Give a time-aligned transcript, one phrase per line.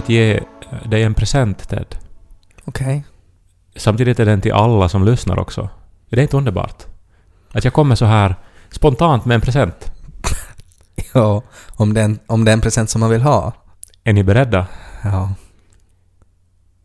[0.00, 1.96] att ge eh, dig en present, Ted.
[2.64, 3.04] Okej.
[3.76, 5.68] Samtidigt är den till alla som lyssnar också.
[6.10, 6.86] Är det inte underbart?
[7.52, 8.34] Att jag kommer så här
[8.70, 9.92] spontant med en present.
[11.14, 11.42] Ja,
[11.76, 13.52] om det, är en, om är en present som man vill ha.
[14.04, 14.66] Är ni beredda?
[15.02, 15.34] Ja.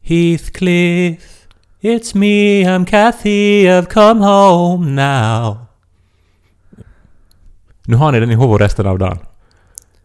[0.02, 1.48] Heathcliff,
[1.82, 5.58] it's me, I'm Kathy, I've come home now.
[7.84, 9.20] Nu har ni den i huvudet resten av dagen.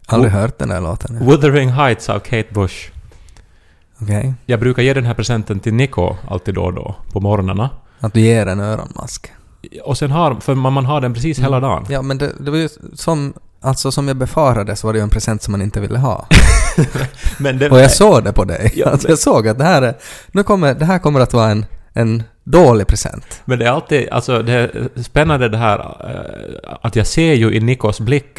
[0.06, 1.26] Aldrig hört den där låten.
[1.26, 2.90] Wuthering Heights av Kate Bush.
[4.02, 4.34] Okej.
[4.46, 7.70] Jag brukar ge den här presenten till Nico alltid då och då, på morgnarna.
[8.00, 9.32] Att du ger en öronmask.
[9.84, 11.86] Och sen har, för man, man har den precis hela dagen.
[11.88, 13.32] Ja, men det, det var ju som...
[13.62, 16.26] Alltså som jag befarade så var det ju en present som man inte ville ha.
[17.38, 18.72] Det, Och jag såg det på dig.
[18.76, 19.94] Ja, alltså men- jag såg att det här är...
[20.32, 23.40] Nu kommer, det här kommer att vara en, en dålig present.
[23.44, 27.54] Men det är alltid, alltså det är spännande det här eh, att jag ser ju
[27.54, 28.38] i Nikos blick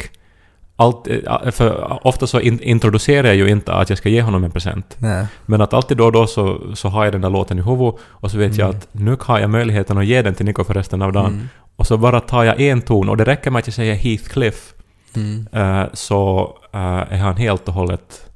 [0.76, 4.44] allt, eh, för ofta så in, introducerar jag ju inte att jag ska ge honom
[4.44, 4.96] en present.
[4.98, 5.26] Nej.
[5.46, 8.00] Men att alltid då och då så, så har jag den där låten i huvudet
[8.04, 10.74] och så vet jag att nu har jag möjligheten att ge den till Nico för
[10.74, 11.32] resten av dagen.
[11.32, 11.48] Mm.
[11.76, 14.74] Och så bara tar jag en ton och det räcker med att jag säger Heathcliff
[15.16, 15.46] Mm.
[15.52, 18.30] eh, så eh, är han helt och hållet...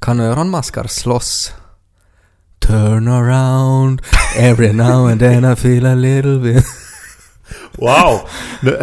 [0.00, 1.52] Kan öronmaskar slåss?
[2.58, 4.02] Turn around,
[4.38, 6.64] every now and then I feel a little bit...
[7.82, 8.20] Wow!
[8.60, 8.80] nu,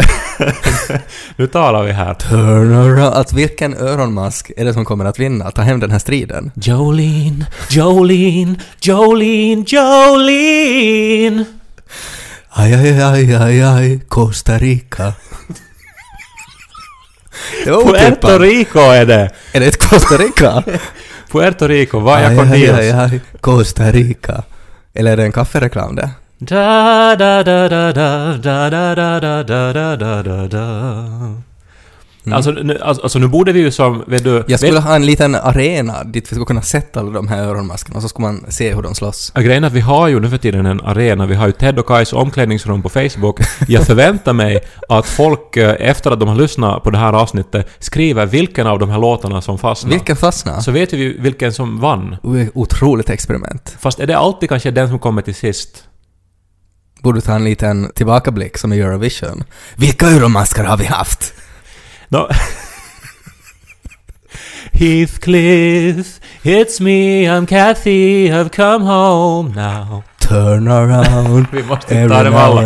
[1.36, 2.14] nu talar vi här.
[2.14, 3.14] Turn around.
[3.14, 5.52] Att vilken öronmask är det som kommer att vinna?
[5.52, 6.52] Ta hem den här striden?
[6.56, 11.46] Jolene, Jolene, Jolene, Jolene!
[12.50, 15.14] Aj, aj, aj, aj, aj, Costa Rica.
[17.66, 18.40] Det var Puerto.
[18.40, 19.30] Rico är det!
[19.54, 20.64] Är det ett Costa Rica?
[21.32, 22.78] Puerto Rico, Vaya aj, con aj, Dios.
[22.80, 24.44] aj, aj, Costa Rica.
[24.94, 26.10] Eller är det en kaffereklam det?
[26.42, 31.50] Da da da da da da da da da da da da da da
[32.32, 34.44] Alltså, nu, alltså, alltså nu borde vi ju som, vet du...
[34.48, 37.44] Jag skulle vet, ha en liten arena dit vi skulle kunna sätta alla de här
[37.44, 39.32] öronmaskerna och så skulle man se hur de slåss.
[39.36, 41.54] Ja, Grejen är att vi har ju nu för tiden en arena, vi har ju
[41.54, 43.40] Ted och Kais omklädningsrum på Facebook.
[43.68, 47.70] Jag förväntar mig att folk eh, efter att de har lyssnat på det här avsnittet
[47.80, 49.92] skriver vilken av de här låtarna som fastnar.
[49.92, 50.62] Vilken fastnade?
[50.62, 52.16] Så vet vi vilken som vann.
[52.54, 53.78] Otroligt experiment.
[53.80, 55.89] Fast är det alltid kanske den som kommer till sist?
[57.04, 59.44] Borde ta en liten tillbakablick som i Eurovision.
[59.76, 61.34] Vilka öronmaskar har vi haft?
[62.08, 62.30] No.
[64.72, 70.04] Heathcliff, it's me, I'm Kathy, I've come home now.
[70.20, 71.48] Turn around.
[71.52, 72.62] Vi måste every ta dem alla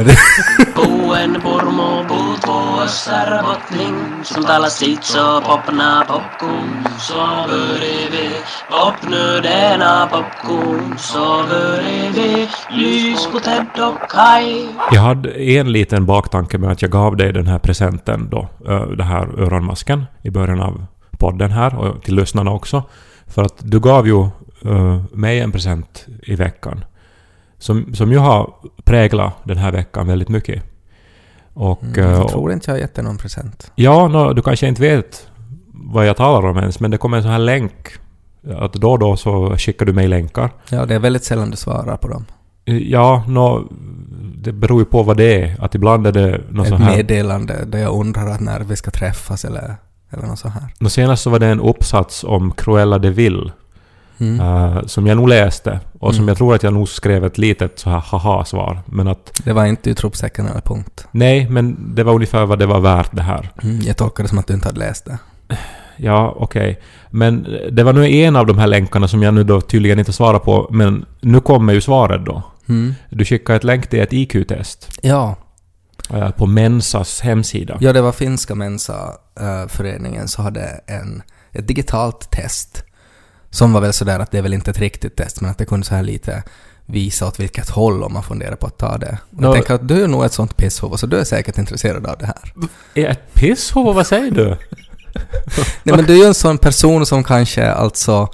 [2.84, 3.74] and then.
[3.78, 11.44] Buen Som talar sitt så popna popcorn Så bredvid denna popcorn Så
[12.16, 17.18] vi lys på Ted och Kai Jag hade en liten baktanke med att jag gav
[17.18, 18.48] dig den här presenten då,
[18.98, 20.86] den här öronmasken, i början av
[21.20, 22.84] podden här och till lyssnarna också.
[23.28, 24.28] För att du gav ju
[24.66, 26.84] ö, mig en present i veckan.
[27.58, 30.73] Som, som ju har präglat den här veckan väldigt mycket.
[31.54, 31.84] Och...
[31.84, 33.72] Mm, Jag tror inte jag har gett dig någon present.
[33.76, 35.28] Ja, nå, du kanske inte vet
[35.74, 37.74] vad jag talar om ens, men det kommer en sån här länk.
[38.58, 40.50] Att då och då så skickar du mig länkar.
[40.70, 42.26] Ja, det är väldigt sällan du svarar på dem.
[42.66, 43.64] Ja, nå,
[44.36, 45.56] det beror ju på vad det är.
[45.60, 46.96] Att ibland är det något Ett sånt här...
[46.98, 49.76] meddelande där jag undrar att när vi ska träffas eller,
[50.10, 50.64] eller något så här.
[50.80, 53.52] Nå, senast så var det en uppsats om Cruella de Vil,
[54.20, 54.40] Mm.
[54.40, 55.80] eh, som jag nog läste.
[56.00, 56.28] Och som Mm.
[56.28, 58.82] jag tror att jag nog skrev ett litet så här haha-svar.
[58.86, 61.08] Men att Det var inte utropstecken eller punkt.
[61.12, 63.52] nej, men det var ungefär vad det var värt det här.
[63.64, 63.82] Mm.
[63.82, 65.18] Jag tolkar det som att du inte hade läst det.
[65.98, 66.82] Ja, okej.
[67.10, 70.14] Men det var nu en av de här länkarna som jag nu då tydligen inte
[70.14, 72.44] svarar på, men nu kommer ju svaret då.
[72.70, 72.94] Mm.
[73.10, 75.36] Du skickade ett länk till ett IQ-test Ja.
[76.14, 77.78] eh, på Mensas hemsida.
[77.80, 82.84] ja, det var finska Mensa-föreningen så hade en, ett digitalt test.
[83.54, 85.66] Som var väl sådär att det är väl inte ett riktigt test, men att det
[85.66, 86.44] kunde så här lite
[86.86, 89.18] visa åt vilket håll om man funderar på att ta det.
[89.38, 92.06] Och jag tänker att du är nog ett sånt pisshuvud, så du är säkert intresserad
[92.06, 92.54] av det här.
[92.94, 93.96] Är ett pisshuvud?
[93.96, 94.58] Vad säger du?
[95.84, 98.30] Nej men du är ju en sån person som kanske alltså...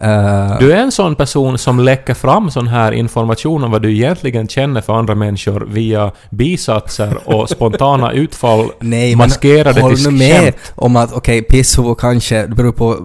[0.00, 3.92] eh, Du är en sån person som läcker fram sån här information om vad du
[3.92, 10.18] egentligen känner för andra människor via bisatser och spontana utfall Nej, maskerade men till nu
[10.18, 10.56] med skämt.
[10.74, 12.96] om att okej, pisshuvud kanske, det beror på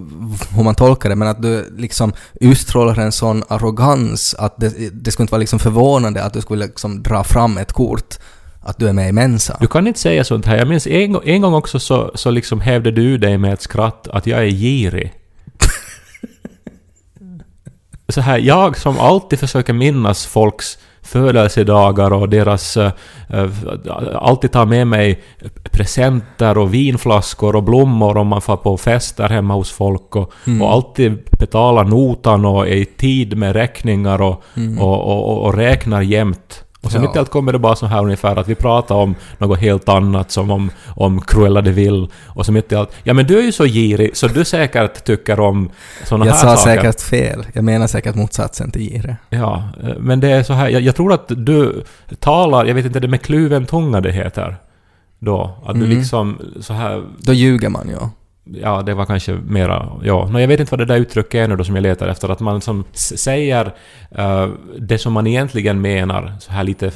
[0.56, 5.12] hur man tolkar det, men att du liksom utstrålar en sån arrogans att det, det
[5.12, 8.18] skulle inte vara liksom förvånande att du skulle liksom dra fram ett kort
[8.62, 9.57] att du är med i Mensa.
[9.59, 10.57] Du kan inte säga sånt här.
[10.57, 14.07] Jag minns en, en gång också så, så liksom hävde du dig med ett skratt
[14.07, 15.13] att jag är girig.
[18.14, 22.78] Så här, jag som alltid försöker minnas folks födelsedagar och deras...
[22.78, 22.92] eh,
[24.16, 25.22] alltid ta med mig
[25.72, 30.62] presenter och vinflaskor och blommor om man får på fester hemma hos folk och, Mm.
[30.62, 34.44] och alltid betala notan och är i tid med räkningar och,
[34.80, 36.64] och, och, och, och räknar jämt.
[36.81, 37.04] Och så Mm.
[37.06, 37.10] Ja.
[37.10, 39.90] mitt i allt kommer det bara så här ungefär att vi pratar om något helt
[39.90, 42.92] annat som om, om Cruella de Vil och så mitt i allt...
[43.04, 45.70] Ja men du är ju så girig så du säkert tycker om
[46.06, 46.76] såna Jag här sa saker.
[46.76, 47.46] säkert fel.
[47.54, 49.16] Jag menar säkert motsatsen till gire.
[49.30, 51.84] Ja, eh, men det är så här, jag, jag tror att du
[52.20, 54.58] talar, jag vet inte, det med kluven tunga det heter.
[55.20, 55.98] Då, att du Mm.
[55.98, 57.96] liksom så här, Då ljuger man ju.
[58.54, 61.48] Ja det var kanske mera, ja, no, jag vet inte vad det där uttrycket är
[61.48, 63.74] nu då som jag letar efter, att man som säger
[64.12, 64.48] eh,
[64.80, 66.92] det som man egentligen menar, så här lite,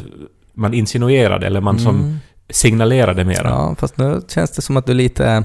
[0.54, 2.18] man insinuerar det, eller man som Mm.
[2.50, 3.50] signalerar det mera.
[3.50, 5.44] Ja, fast nu känns det som att du lite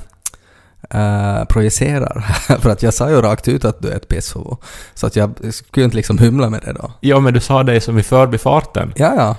[0.95, 2.21] uh, projicerar.
[2.61, 4.57] För att jag sa ju rakt ut att du är ett pisshuvud.
[4.95, 6.93] Så att jag skulle inte liksom hymla med det då.
[7.01, 8.93] Ja, men du sa det som i förbifarten.
[8.97, 9.37] Ja, ja.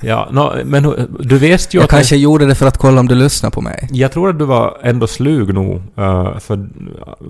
[0.00, 0.82] Ja, no, men
[1.20, 1.90] du visste ju Jag att...
[1.90, 3.88] kanske gjorde det för att kolla om du lyssnar på mig.
[3.92, 6.68] Jag tror att du var ändå slug nog, eh, för,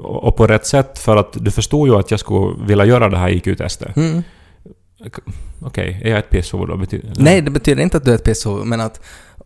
[0.05, 3.17] och på rätt sätt, för att du förstod ju att jag skulle vilja göra det
[3.19, 3.97] här IQ-testet.
[3.97, 4.23] Mm.
[5.61, 6.77] Okej, är jag ett pisshuvud då?
[6.77, 9.01] Betyder, Nej, det betyder inte att du är ett pisshuvud, men att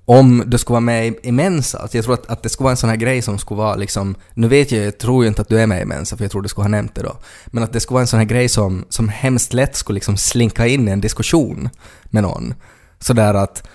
[0.04, 2.64] om du skulle vara med i- i Mensa, alltså jag tror att, att det skulle
[2.64, 5.28] vara en sån här grej som skulle vara liksom, nu vet jag, jag tror ju
[5.28, 7.02] inte att du är med i Mensa, för jag tror du skulle ha nämnt det
[7.02, 7.16] då,
[7.46, 10.16] men att det skulle vara en sån här grej som, som hemskt lätt skulle liksom
[10.16, 11.68] slinka in i en diskussion
[12.04, 12.54] med någon.
[13.02, 13.68] Sådär att,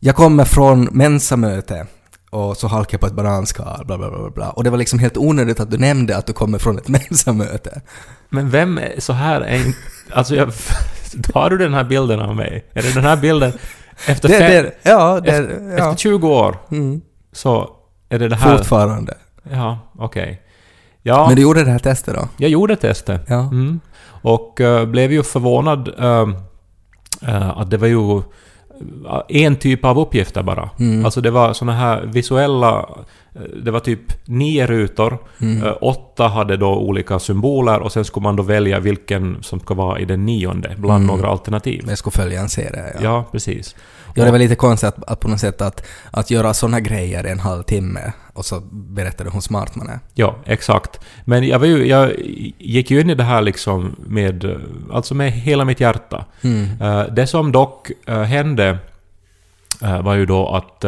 [0.00, 1.86] jag kommer från Mensa-möte
[2.30, 4.50] och så halkar jag på ett bananskal, bla bla bla bla.
[4.50, 7.80] Och det var liksom helt onödigt att du nämnde att du kommer från ett Mensa-möte.
[8.28, 9.40] Men vem är så här?
[9.40, 9.74] Är, in-
[10.12, 10.52] alltså, jag,
[11.34, 12.64] har du den här bilden av mig?
[12.72, 13.52] Är det den här bilden?
[14.06, 15.90] Efter, Det, fem, det, ja, det, efter, ja.
[15.90, 17.00] efter 20 år Mm.
[17.32, 17.70] så
[18.08, 18.56] är det det här?
[18.56, 19.14] Fortfarande.
[19.50, 20.42] Ja, okej.
[21.02, 22.28] Ja, Men du gjorde det här testet då?
[22.36, 23.22] jag gjorde testet.
[23.26, 23.40] Ja.
[23.40, 23.80] Mm.
[24.22, 26.28] Och eh, blev ju förvånad eh,
[27.34, 28.22] eh, att det var ju
[29.28, 30.70] en typ av uppgifter bara.
[30.78, 31.04] Mm.
[31.04, 32.78] Alltså det var såna här visuella...
[33.34, 35.18] eh, Det var typ nio rutor.
[35.40, 35.66] Mm.
[35.66, 39.74] Eh, Åtta hade då olika symboler och sen skulle man då välja vilken som ska
[39.74, 41.16] vara i den nionde bland Mm.
[41.16, 41.84] några alternativ.
[41.88, 43.00] Jag skulle följa en serie, ja.
[43.02, 43.76] Ja, precis.
[44.14, 47.26] Ja, det var lite konstigt att, att på något sätt att, att göra såna grejer
[47.26, 50.00] i en halvtimme och så berättar du hur smart man är.
[50.14, 51.00] Ja, exakt.
[51.24, 52.12] Men jag, var ju, jag
[52.58, 54.60] gick ju in i det här liksom med,
[54.92, 56.24] alltså med hela mitt hjärta.
[56.42, 56.82] Mm.
[56.82, 58.78] Eh, det som dock eh, hände
[59.82, 60.84] eh, var ju då att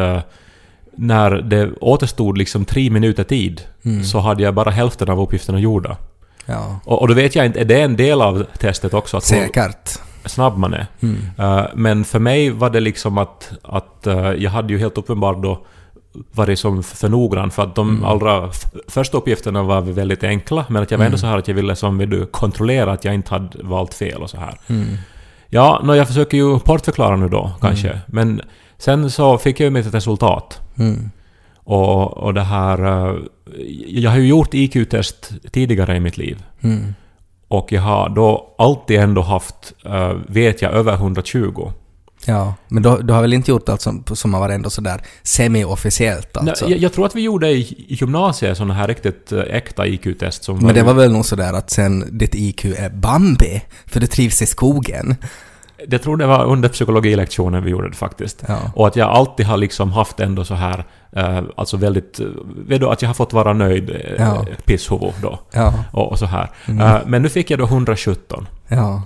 [0.95, 4.03] när det återstod liksom tre minuter tid Mm.
[4.03, 5.97] så hade jag bara hälften av uppgifterna gjorda.
[6.45, 6.79] Ja.
[6.85, 9.17] Och, och då vet jag inte, är det en del av testet också?
[9.17, 9.99] Att Säkert.
[10.25, 10.87] snabb man är?
[11.01, 11.17] Mm.
[11.37, 15.41] Eh, men för mig var det liksom att, att eh, jag hade ju helt uppenbart
[15.43, 15.65] då
[16.31, 18.03] varit som för noggrann för att de Mm.
[18.03, 18.49] allra
[18.87, 21.19] första uppgifterna var väldigt enkla men att jag var ändå Mm.
[21.19, 24.29] så här att jag ville som vill kontrollera att jag inte hade valt fel och
[24.29, 24.57] så här.
[24.67, 24.87] Mm.
[25.49, 27.87] Ja, no, jag försöker ju bortförklara nu då kanske.
[27.89, 27.99] Mm.
[28.07, 28.41] Men
[28.77, 30.59] sen så fick jag ju mitt resultat.
[30.79, 31.09] Mm.
[31.63, 33.07] Och, och det här...
[33.09, 33.15] eh,
[33.87, 36.43] Jag har ju gjort IQ-test tidigare i mitt liv.
[37.47, 41.71] Och jag har då alltid ändå haft, eh, vet jag, över 120.
[42.25, 45.01] Ja, men du, du har väl inte gjort allt som, som har varit ändå sådär
[45.23, 46.65] semi-officiellt alltså?
[46.65, 49.87] Nej, jag, jag tror att vi gjorde i i gymnasiet sådana här riktigt eh, äkta
[49.87, 53.99] IQ-test som Men det var väl nog sådär att sen ditt IQ är Bambi, för
[53.99, 55.15] du trivs i skogen.
[55.89, 58.43] Jag tror det var under psykologilektionen vi gjorde det faktiskt.
[58.47, 58.57] Ja.
[58.75, 60.85] Och att jag alltid har liksom haft ändå så här,
[61.15, 62.25] eh, alltså väldigt, eh,
[62.67, 64.45] vet du, att jag har fått vara nöjd, eh, Ja.
[64.65, 65.39] pisshuvud då.
[65.53, 65.73] Ja.
[65.91, 66.49] Och, och så här.
[66.65, 66.81] Mm.
[66.87, 68.47] Eh, men nu fick jag då 117.
[68.67, 69.01] Ja.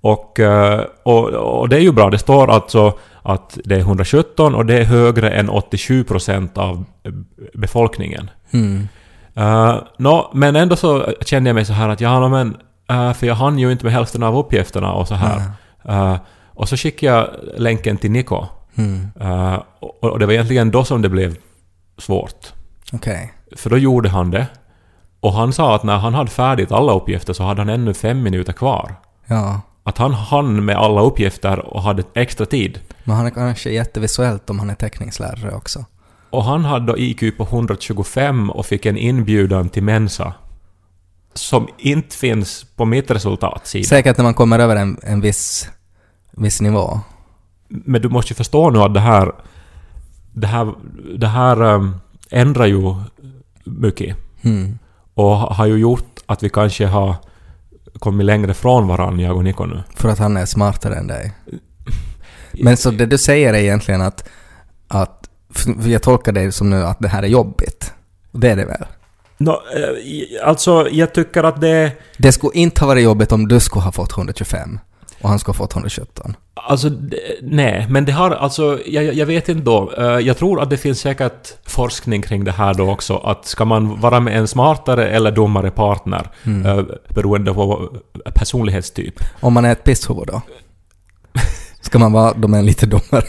[0.00, 4.54] Och, eh, och, och det är ju bra, det står alltså att det är 117
[4.54, 7.12] och det är högre än 87% av eh,
[7.54, 8.30] befolkningen.
[8.50, 8.88] Mm.
[9.38, 12.56] Uh, nå, men ändå så kände jag mig så här att ja, no, men
[12.90, 15.42] eh, för jag hann ju inte med hälften av uppgifterna och så här.
[15.84, 16.16] Eh,
[16.54, 18.46] och så skickade jag länken till Niko.
[18.74, 19.10] Mm.
[19.20, 21.36] Eh, och, och det var egentligen då som det blev
[21.98, 22.52] svårt.
[22.92, 23.34] Okej.
[23.56, 24.46] För då gjorde han det.
[25.20, 28.22] Och han sa att när han hade färdigt alla uppgifter så hade han ännu fem
[28.22, 28.94] minuter kvar.
[29.26, 29.60] Ja.
[29.88, 32.80] Att han hann med alla uppgifter och hade extra tid.
[33.04, 35.84] Men han är kanske jättevisuellt om han är teckningslärare också.
[36.30, 40.34] Och han hade då IQ på 125 och fick en inbjudan till Mensa.
[41.34, 43.88] Som inte finns på mitt resultatsida.
[43.88, 45.68] Säkert när man kommer över en, en viss,
[46.30, 47.00] viss nivå.
[47.68, 49.32] Men du måste ju förstå nu att det här...
[50.32, 50.74] Det här,
[51.18, 51.96] det här um,
[52.30, 52.94] ändrar ju
[53.64, 54.16] mycket.
[54.42, 54.78] Mm.
[55.14, 57.16] Och ha- har ju gjort att vi kanske har
[57.98, 59.82] kommit längre från varandra, jag och Niko nu.
[59.94, 61.32] För att han är smartare än dig.
[62.52, 64.28] Men så det du säger är egentligen att,
[64.88, 67.92] att för jag tolkar det som nu att det här är jobbigt.
[68.32, 68.84] Och Det är det väl?
[69.36, 71.92] Nå, eh, alltså, jag tycker att det...
[72.16, 74.78] Det skulle inte ha varit jobbigt om du skulle ha fått 125.
[75.22, 76.36] Och han ska ha fått 117.
[76.54, 76.90] Alltså,
[77.42, 79.92] nej, men det har alltså, jag, jag vet inte då.
[79.98, 83.64] Eh, Jag tror att det finns säkert forskning kring det här då också, att ska
[83.64, 86.30] man vara med en smartare eller dummare partner,
[86.66, 86.82] eh,
[87.14, 87.92] beroende på
[88.34, 89.14] personlighetstyp.
[89.40, 90.40] Om man är ett pisshuvud då?
[91.80, 93.24] Ska man vara de är lite dummare?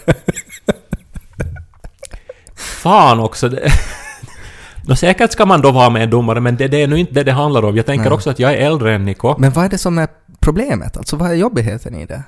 [2.56, 3.50] Fan också!
[3.50, 3.72] Det,
[4.88, 7.14] Nå, säkert ska man då vara med en domare, men det, det är nu inte
[7.14, 7.76] det det handlar om.
[7.76, 8.14] Jag tänker Nej.
[8.14, 9.36] också att jag är äldre än Niko.
[9.38, 10.08] Men vad är det som är
[10.54, 10.98] problemet?
[10.98, 12.24] Alltså vad är jobbigheten i det?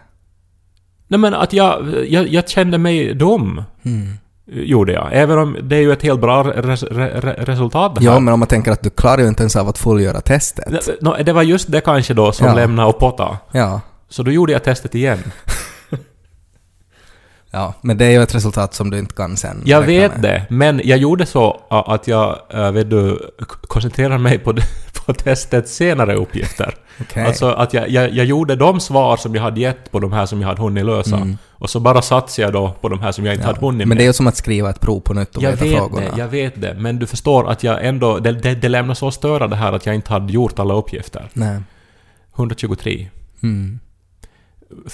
[1.07, 3.63] Nej men att jag, jag, jag kände mig dum.
[3.85, 4.13] Mm.
[4.53, 5.09] Gjorde jag.
[5.11, 8.07] Även om det är ju ett helt bra res, re, re, resultat det här.
[8.13, 10.89] Ja, men om man tänker att du klarar ju inte ens av att fullgöra testet.
[11.01, 12.53] Nå, det var just det kanske då som Ja.
[12.53, 13.37] lämnade och potta.
[13.51, 13.81] Ja.
[14.09, 15.19] Så då gjorde jag testet igen.
[17.53, 20.21] Ja, men det är ju ett resultat som du inte kan sen Jag vet med.
[20.21, 23.19] det, men jag gjorde så att jag, äh, vet du,
[23.61, 24.53] koncentrerade mig på,
[25.05, 26.75] på testets senare uppgifter.
[27.01, 27.25] Okej.
[27.25, 30.25] Alltså att jag, jag, jag gjorde de svar som jag hade gett på de här
[30.25, 31.27] som jag hade hunnit lösa.
[31.51, 33.77] Och så bara satsade jag då på de här som jag inte hade hunnit Mm.
[33.77, 33.97] men med.
[33.97, 36.01] det är ju som att skriva ett prov på nytt och jag veta vet frågorna.
[36.15, 36.73] det, jag vet det.
[36.79, 38.19] Men du förstår att jag ändå...
[38.19, 41.29] Det, det, det lämnar så störa det här att jag inte hade gjort alla uppgifter.
[41.33, 41.57] Nej.
[42.35, 43.07] 123.
[43.43, 43.79] Mm.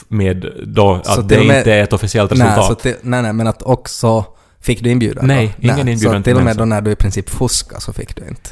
[0.08, 2.66] Med då att det med- inte är ett officiellt Nej, resultat.
[2.68, 4.26] så till, nej, nej, men att också...
[4.60, 5.64] Fick du inbjudan Nej, då?
[5.68, 8.28] ingen inbjudan Så till och med då när du i princip fuskade så fick du
[8.28, 8.50] inte?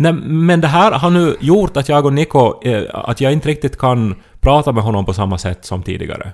[0.00, 3.48] Nej, men det här har nu gjort att jag och Niko, eh, att jag inte
[3.48, 6.32] riktigt kan prata med honom på samma sätt som tidigare.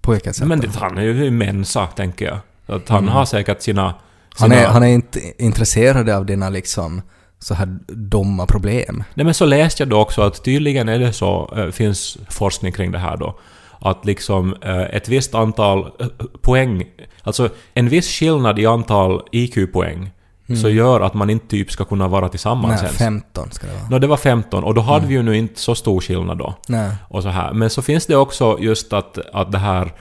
[0.00, 2.38] På vilket sätt Men det, han är ju mensa, tänker jag.
[2.76, 3.82] Att han har säkert sina...
[3.82, 3.94] Mm.
[4.38, 7.02] Han sina är, han är inte intresserad av dina liksom
[7.38, 9.04] så här dumma problem.
[9.14, 12.72] Nej men så läste jag då också att tydligen är det så, eh, finns forskning
[12.72, 13.38] kring det här då,
[13.80, 16.06] att liksom eh, ett visst antal eh,
[16.40, 16.84] poäng,
[17.22, 20.10] alltså en viss skillnad i antal IQ-poäng,
[20.54, 22.74] så gör att man inte typ ska kunna vara tillsammans Mm.
[22.76, 22.98] Nej, ens.
[22.98, 23.88] 15 ska det vara.
[23.90, 26.54] Nå, det var 15 och då hade vi ju nu inte så stor skillnad då.
[26.68, 26.90] Nej.
[27.08, 27.52] Och så här.
[27.52, 29.92] Men så finns det också just att, att det här,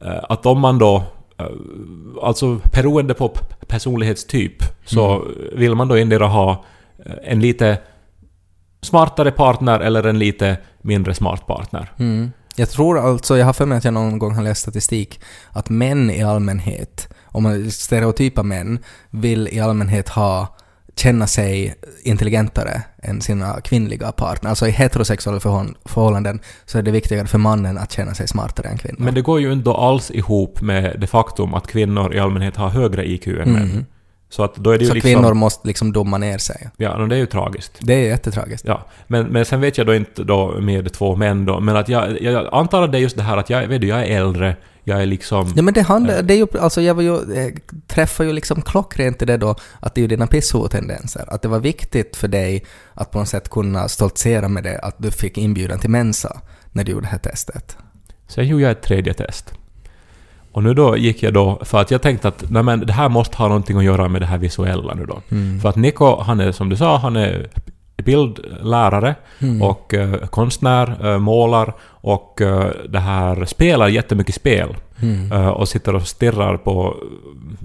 [0.00, 1.02] eh, att om man då,
[1.38, 1.46] eh,
[2.22, 3.28] alltså beroende på
[3.66, 6.64] personlighetstyp, så vill man då endera ha
[7.06, 7.78] eh, en lite
[8.82, 11.92] smartare partner eller en lite mindre smart partner.
[11.98, 12.32] Mm.
[12.56, 15.70] Jag tror alltså, jag har för mig att jag någon gång har läst statistik, att
[15.70, 18.78] män i allmänhet, om man stereotypa män,
[19.10, 20.56] vill i allmänhet ha
[20.96, 24.50] känna sig intelligentare än sina kvinnliga partner.
[24.50, 28.68] Alltså i heterosexuella förhåll- förhållanden så är det viktigare för mannen att känna sig smartare
[28.68, 29.04] än kvinnan.
[29.04, 32.68] Men det går ju inte alls ihop med det faktum att kvinnor i allmänhet har
[32.68, 33.86] högre IQ än män.
[34.28, 35.10] Så att då är det ju så liksom...
[35.12, 36.68] kvinnor måste liksom dumma ner sig.
[36.76, 37.78] Ja, och det är ju tragiskt.
[37.80, 38.64] Det är jättetragiskt.
[38.66, 41.88] Ja, men, men sen vet jag då inte då med två män då, men att
[41.88, 44.20] jag, jag antar att det är just det här att jag, vet du, jag är
[44.20, 44.56] äldre,
[44.88, 45.52] jag är liksom...
[45.56, 47.52] Ja men det handlar, det är ju, alltså jag var ju, eh,
[47.86, 51.24] träffar ju liksom klockrent i det då, att det är ju dina pisshuvudtendenser.
[51.28, 52.64] Att det var viktigt för dig
[52.94, 56.40] att på något sätt kunna stoltsera med det, att du fick inbjudan till Mensa
[56.72, 57.76] när du gjorde det här testet.
[58.26, 59.52] Sen gjorde jag ett tredje test.
[60.52, 63.08] Och nu då gick jag då, för att jag tänkte att nej men det här
[63.08, 65.22] måste ha någonting att göra med det här visuella nu då.
[65.62, 67.50] För att Niko, han är som du sa, han är
[68.06, 69.14] bildlärare
[69.62, 74.76] och eh, konstnär, eh, målar och eh, det här spelar jättemycket spel.
[75.32, 76.96] Eh, och sitter och stirrar på...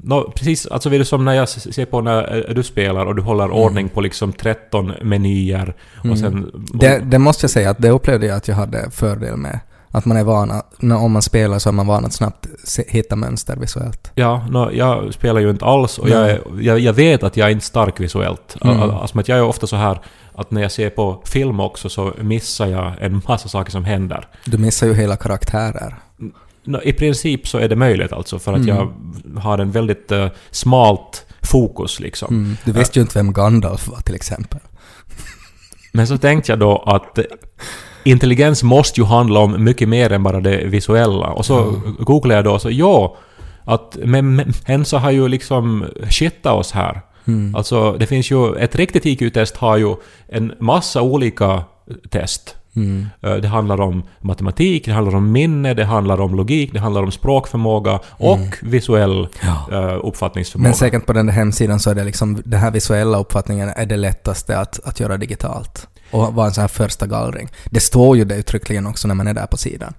[0.03, 3.21] No, precis, alltså vet du som när jag ser på när du spelar och du
[3.21, 5.74] håller ordning på liksom 13 menyer
[6.12, 6.51] och sen...
[6.74, 9.60] Det, det måste jag säga att det upplevde jag att jag hade fördel med.
[9.93, 12.83] Att man är van att, om man spelar så är man van att snabbt se,
[12.88, 14.12] hitta mönster visuellt.
[14.15, 17.48] Ja, no, jag spelar ju inte alls och jag, är, jag, jag vet att jag
[17.48, 18.55] är inte stark visuellt.
[18.62, 18.79] Mm.
[18.81, 20.01] Al- Alltså att jag är ofta så här
[20.36, 24.27] att när jag ser på film också så missar jag en massa saker som händer.
[24.45, 25.95] Du missar ju hela karaktärer.
[26.63, 28.67] No, I princip så är det möjligt alltså för att Mm.
[28.75, 28.93] jag
[29.41, 32.36] har en väldigt eh, smalt fokus liksom.
[32.36, 32.57] Mm.
[32.65, 34.60] Du visste ju inte vem Gandalf var till exempel.
[35.93, 37.24] Men så tänkte jag då att eh,
[38.03, 41.27] intelligens måste ju handla om mycket mer än bara det visuella.
[41.27, 43.17] Och så googlade jag då och så ja,
[43.63, 47.01] att men, men Hensa har ju liksom shittat oss här.
[47.55, 49.96] Alltså det finns ju, ett riktigt IQ-test har ju
[50.27, 51.63] en massa olika
[52.10, 52.55] test.
[53.22, 57.03] Eh, Det handlar om matematik, det handlar om minne, det handlar om logik, det handlar
[57.03, 59.27] om språkförmåga och visuell
[59.72, 60.67] eh, uppfattningsförmåga.
[60.67, 63.86] Men säkert på den där hemsidan så är det liksom, den här visuella uppfattningen är
[63.86, 65.88] det lättaste att, att göra digitalt.
[66.12, 67.50] Och vara en sån här första gallring.
[67.65, 69.94] Det står ju det uttryckligen också när man är där på sidan.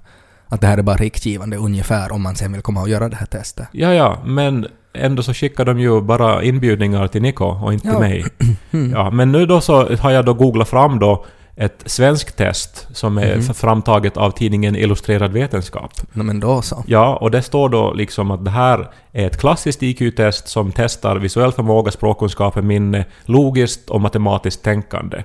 [0.48, 3.16] Att det här är bara riktgivande ungefär om man sen vill komma och göra det
[3.16, 3.68] här testet.
[3.72, 7.92] Ja, ja, men ändå så skickar de ju bara inbjudningar till Niko och inte Ja.
[7.92, 8.24] till mig.
[8.92, 11.24] Ja, men nu då så har jag då googlat fram då
[11.56, 15.92] ett svenskt test som är f- framtaget av tidningen Illustrerad Vetenskap.
[16.12, 16.84] No, men då så.
[16.86, 21.16] Ja, och det står då liksom att det här är ett klassiskt IQ-test som testar
[21.16, 25.22] visuell förmåga, språkkunskaper, minne, logiskt och matematiskt tänkande.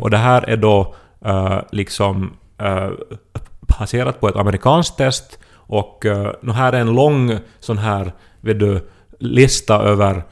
[0.00, 2.88] Och det här är då eh, liksom eh,
[3.78, 8.58] baserat på ett amerikanskt test och uh, nu här är en lång sån här, vet
[8.58, 8.88] du,
[9.20, 10.22] lista över uh,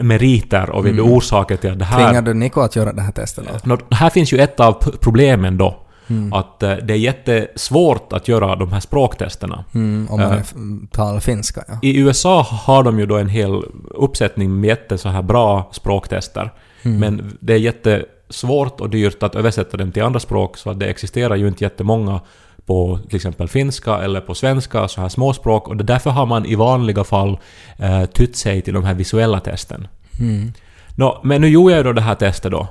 [0.00, 2.04] meriter och vet du, orsaker till att det här...
[2.06, 3.66] Tvingar du Niko att göra det här testet?
[3.66, 5.76] Nå, här finns ju ett av problemen då.
[6.08, 6.32] Mm.
[6.32, 9.64] Att eh, det är jättesvårt att göra de här språktesterna.
[9.74, 10.38] Mm, om man Eh.
[10.40, 10.54] f-
[10.90, 11.78] talar finska, ja.
[11.82, 16.50] I USA har de ju då en hel uppsättning med jätte så här bra språktester.
[16.82, 16.98] Mm.
[17.00, 20.86] Men det är jättesvårt och dyrt att översätta dem till andra språk så att det
[20.86, 22.20] existerar ju inte jättemånga
[22.66, 25.68] på till exempel finska eller på svenska, så här småspråk.
[25.68, 27.38] Och därför har man i vanliga fall
[27.78, 29.88] eh, tytt sig till de här visuella testen.
[30.20, 30.52] Mm.
[30.96, 32.68] Nå, men nu gjorde jag då det här testet då.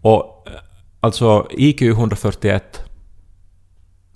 [0.00, 0.52] Och eh,
[1.00, 2.84] alltså IQ 141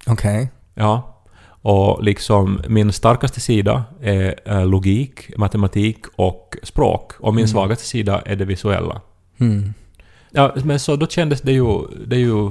[0.06, 0.50] Okej.
[0.74, 1.08] Ja.
[1.44, 7.12] Och liksom min starkaste sida är eh, logik, matematik och språk.
[7.18, 9.00] Och min svagaste sida är det visuella.
[9.38, 9.74] Mm.
[10.30, 12.50] Ja, men så då kändes det ju, det ju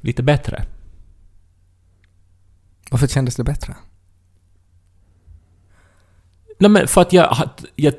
[0.00, 0.64] lite bättre.
[2.90, 3.74] Varför kändes det bättre?
[6.58, 7.36] Nej men för att jag,
[7.76, 7.94] jag...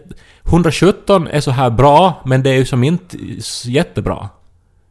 [0.45, 3.17] 117 är så här bra, men det är ju som inte
[3.65, 4.29] jättebra.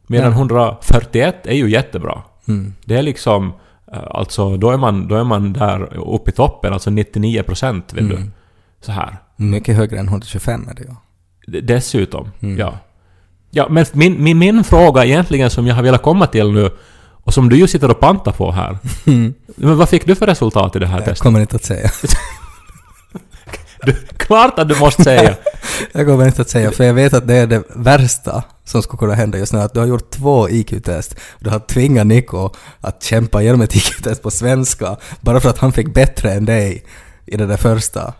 [0.07, 0.37] Medan Nej.
[0.39, 2.21] 141 är ju jättebra.
[2.47, 2.73] Mm.
[2.85, 3.53] Det är liksom...
[3.93, 7.93] eh, Alltså, då är man, då är man där uppe i toppen, alltså 99 procent,
[7.93, 8.15] vet du.
[8.15, 8.31] Mm.
[8.81, 9.17] Så här.
[9.35, 11.61] Mycket högre än 125 är det ju.
[11.61, 12.57] Dessutom, Mm.
[12.57, 12.77] ja.
[13.53, 16.69] Ja, men min, min, min fråga egentligen som jag har velat komma till nu
[17.23, 18.77] och som du ju sitter och pantar på här.
[19.55, 21.23] Men vad fick du för resultat i det här Jag testet?
[21.23, 21.91] kommer inte att säga.
[23.85, 25.35] Du, klart att du måste säga!
[25.91, 28.99] Jag kommer inte att säga, för jag vet att det är det värsta som skulle
[28.99, 29.59] kunna hända just nu.
[29.59, 31.15] Att du har gjort två IQ-test.
[31.39, 32.49] Du har tvingat Nico
[32.81, 36.83] att kämpa igenom ett IQ-test på svenska bara för att han fick bättre än dig
[37.25, 38.13] i det där första.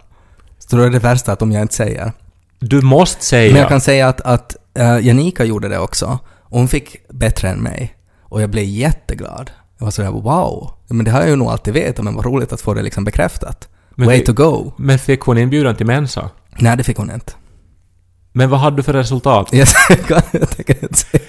[0.60, 2.12] Så då är det värsta att om jag inte säger.
[2.60, 3.52] Du måste säga.
[3.52, 6.20] Men jag kan säga att, att uh, Janika gjorde det också.
[6.44, 7.96] Hon fick bättre än mig.
[8.32, 9.52] Och jag blev jätteglad.
[9.78, 10.72] Jag var sådär wow.
[10.88, 13.04] Men det har jag ju nog alltid vetat, men vad roligt att få det liksom
[13.04, 13.70] bekräftat.
[13.96, 14.72] Men Way det- to go.
[14.78, 16.30] Men fick hon inbjudan till Mensa?
[16.60, 17.34] Nej, det fick hon inte.
[18.34, 19.50] Men vad hade du för resultat?
[19.54, 19.68] Jag
[20.50, 21.22] tänker inte säga.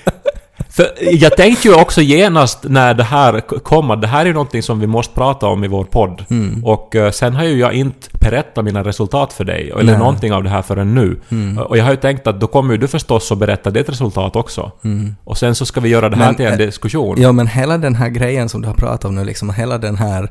[0.73, 4.33] För jag tänkte ju också genast när det här kom att det här är ju
[4.33, 6.25] någonting som vi måste prata om i vår podd.
[6.31, 6.65] Mm.
[6.65, 9.99] Och eh, sen har ju jag inte berättat mina resultat för dig, eller Nej.
[9.99, 11.21] någonting av det här förrän nu.
[11.29, 11.59] Mm.
[11.59, 14.37] Och jag har ju tänkt att då kommer ju du förstås att berätta ditt resultat
[14.37, 14.73] också.
[14.85, 15.17] Mm.
[15.25, 17.21] Och sen så ska vi göra det här Men, till en eh, diskussion.
[17.21, 19.97] Ja, men hela den här grejen som du har pratat om nu, liksom hela den
[19.97, 20.31] här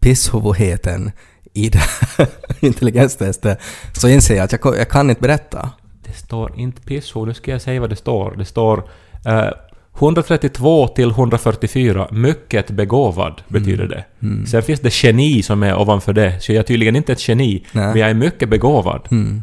[0.00, 1.12] pisshuvudigheten
[1.54, 2.26] i det här
[2.60, 3.60] intelligenstestet,
[3.92, 5.70] så inser jag att jag, jag kan inte berätta.
[6.06, 8.36] Det står inte pisshår, nu ska jag säga vad det står.
[8.36, 8.84] Det står
[9.26, 9.50] eh,
[9.98, 14.04] 132 till 144, mycket begåvad betyder det.
[14.22, 14.46] Mm.
[14.46, 17.66] Sen finns det geni som är ovanför det, så jag är tydligen inte ett geni,
[17.72, 17.86] Nej.
[17.86, 19.08] men jag är mycket begåvad.
[19.10, 19.42] Mm.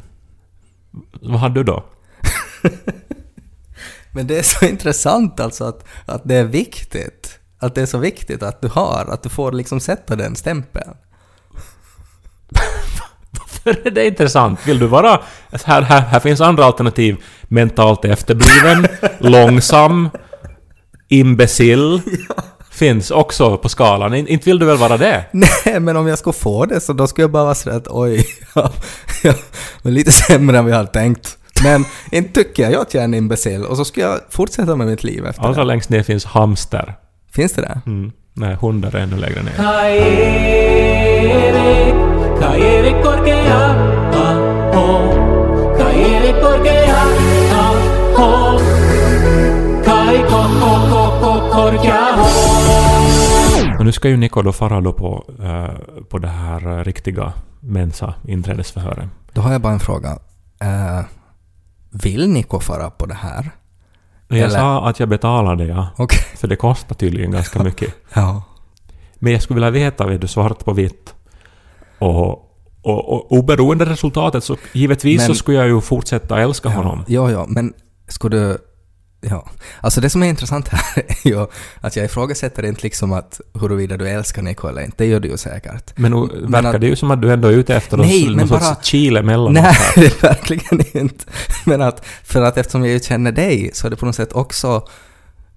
[1.21, 1.83] Vad hade du då?
[4.11, 7.39] Men det är så intressant alltså att, att det är viktigt.
[7.59, 10.93] Att det är så viktigt att du har, att du får liksom sätta den stämpeln.
[13.91, 14.59] Det är intressant.
[14.67, 15.19] Vill du vara...
[15.65, 17.17] Här, här, här finns andra alternativ.
[17.43, 18.87] Mentalt efterbliven,
[19.19, 20.09] långsam,
[21.07, 22.01] imbecill.
[22.71, 24.13] Finns också på skalan.
[24.13, 25.23] In, inte vill du väl vara det?
[25.31, 27.87] Nej, men om jag skulle få det så då skulle jag bara vara sådär att
[27.87, 28.25] oj,
[28.55, 28.71] ja,
[29.23, 29.33] ja,
[29.81, 31.37] lite sämre än vi hade tänkt.
[31.63, 34.87] Men inte tycker jag att jag är en imbecill och så ska jag fortsätta med
[34.87, 35.63] mitt liv efter Allra det.
[35.67, 36.95] längst ner finns hamster.
[37.33, 37.81] Finns det det?
[37.85, 38.11] Mm.
[38.33, 39.53] Nej, hundar är ännu lägre ner.
[50.27, 52.27] Ko ko ko ko korkea, ho.
[53.79, 59.09] Och nu ska ju Niko då fara då på, eh, på det här riktiga Mensa-inträdesförhöret.
[59.33, 60.09] Då har jag bara en fråga.
[60.61, 61.01] Eh,
[61.91, 63.51] vill Niko fara på det här?
[64.27, 65.87] Jag Eller- sa att jag betalade, ja.
[65.97, 66.19] Okej.
[66.35, 67.93] För det kostar tydligen ganska mycket.
[68.13, 68.43] Ja.
[69.15, 71.13] Men jag skulle vilja veta, vet du, svart på vitt.
[71.99, 72.46] Och,
[72.87, 77.03] och, och oberoende resultatet så givetvis Men- så skulle jag ju fortsätta älska honom.
[77.07, 77.73] Ja, ja, men
[78.07, 78.57] skulle du...
[79.21, 79.45] Ja.
[79.81, 81.45] Alltså det som är intressant här är ju
[81.81, 84.95] att jag ifrågasätter inte liksom att huruvida du älskar Niko eller inte.
[84.97, 85.93] Det gör du ju säkert.
[85.97, 88.25] Men nu Men verkar att- det ju som att du ändå är ute efter Nej,
[88.25, 89.93] någon, någon sorts bara- chile mellan Nej, oss här.
[90.01, 91.25] det är verkligen inte.
[91.65, 94.33] Men att, för att eftersom jag ju känner dig så är det på något sätt
[94.33, 94.83] också,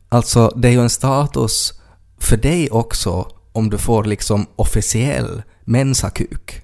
[0.08, 1.72] alltså det är ju en status
[2.18, 6.62] för dig också om du får liksom officiell mensakuk.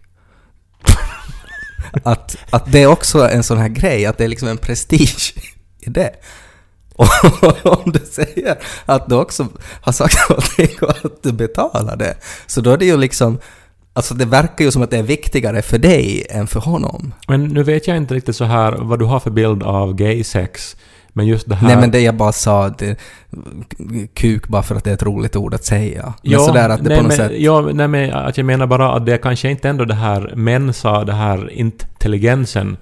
[2.05, 5.35] Att, att det är också en sån här grej, att det är liksom en prestige
[5.81, 6.11] i det.
[6.97, 9.49] Och om du säger att du också
[9.81, 13.39] har sagt någonting och att du betalar det, så då är det ju liksom,
[13.93, 17.15] alltså det verkar ju som att det är viktigare för dig än för honom.
[17.29, 20.25] Men nu vet jag inte riktigt så här vad du har för bild av gay
[20.25, 20.77] sex.
[21.17, 21.69] Men just det här...
[21.69, 22.99] Nej men det jag bara sa, det,
[24.15, 26.03] kuk bara för att det är ett roligt ord att säga.
[26.23, 27.33] Men Ja, sådär att det nej, på något men, sätt...
[27.41, 30.33] Ja, nej, men att jag menar bara att det är kanske inte ändå det här
[30.37, 32.77] mensa, det här intelligensen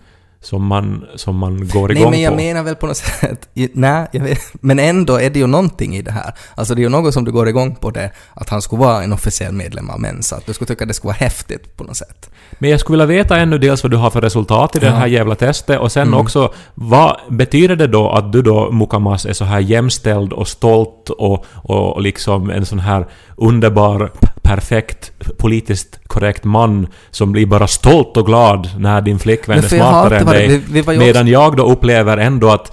[0.44, 2.36] som man, som man går igång Nej men jag på.
[2.36, 6.02] menar väl på något sätt, nej, jag vet, men ändå är det ju någonting i
[6.02, 6.34] det här.
[6.54, 9.02] Alltså det är ju något som du går igång på det, att han skulle vara
[9.02, 10.36] en officiell medlem av Mensa.
[10.36, 12.30] Att du skulle tycka det skulle vara häftigt på något sätt.
[12.58, 14.92] Men jag skulle vilja veta ännu dels vad du har för resultat i det Ja.
[14.92, 16.20] här jävla testet och sen Mm.
[16.20, 21.10] också vad betyder det då att du då Mukamas är så här jämställd och stolt
[21.10, 24.12] och, och liksom en sån här underbar,
[24.54, 30.18] perfekt, politiskt korrekt man som blir bara stolt och glad när din flickvän är smartare
[30.18, 30.48] än dig.
[30.48, 32.72] vi- vi medan jag då upplever ändå att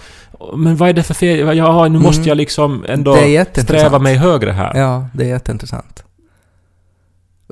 [0.55, 1.57] men vad är det för fel?
[1.57, 2.27] Ja, nu måste Mm.
[2.27, 3.17] jag liksom ändå
[3.55, 4.71] sträva mig högre här.
[4.79, 6.03] Ja, det är jätteintressant.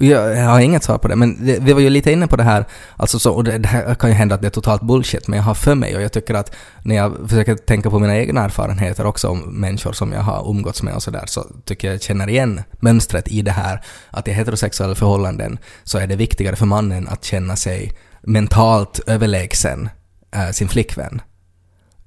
[0.01, 2.35] Jag, jag har inget svar på det, men det, vi var ju lite inne på
[2.35, 2.65] det här,
[2.97, 5.43] alltså så, och det, det kan ju hända att det är totalt bullshit, men jag
[5.43, 9.05] har för mig och jag tycker att när jag försöker tänka på mina egna erfarenheter
[9.05, 12.29] också om människor som jag har umgåtts med och sådär, så tycker jag jag känner
[12.29, 17.07] igen mönstret i det här, att i heterosexuella förhållanden så är det viktigare för mannen
[17.07, 19.89] att känna sig mentalt överlägsen
[20.35, 21.21] äh, sin flickvän.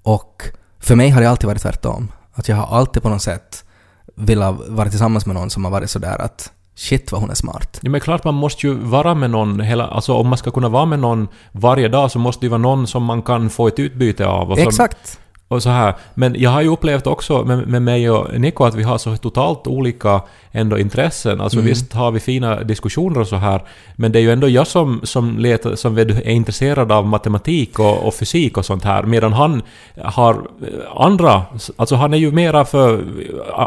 [0.02, 0.42] Och
[0.80, 2.12] för mig har det alltid varit tvärtom.
[2.32, 3.64] Att jag har alltid på något sätt
[4.16, 7.80] velat vara tillsammans med någon som har varit sådär att shit vad hon är smart.
[7.82, 9.86] Ja, men klart man måste ju vara med någon hela...
[9.86, 12.58] Alltså om man ska kunna vara med någon varje dag så måste det ju vara
[12.58, 14.50] någon som man kan få ett utbyte av.
[14.50, 15.20] Och som, Exakt.
[15.52, 15.94] Och så här.
[16.14, 19.16] Men jag har ju upplevt också med, med mig och Nico att vi har så
[19.16, 20.20] totalt olika
[20.52, 21.40] ändå intressen.
[21.40, 21.68] Alltså Mm.
[21.68, 23.62] visst har vi fina diskussioner och så här,
[23.96, 28.06] men det är ju ändå jag som, som, letar, som är intresserad av matematik och,
[28.06, 29.62] och fysik och sånt här, medan han
[30.02, 31.42] har eh, andra...
[31.76, 33.04] Alltså han är ju mera för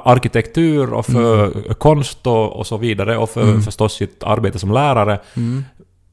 [0.06, 3.62] arkitektur och för konst och, och så vidare och för Mm.
[3.62, 5.20] förstås sitt arbete som lärare.
[5.36, 5.66] Mm.